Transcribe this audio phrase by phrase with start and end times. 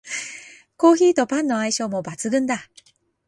[0.77, 2.63] コーヒーとパンの相性も抜群だ